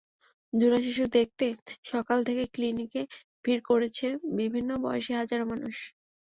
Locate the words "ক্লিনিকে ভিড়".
2.53-3.61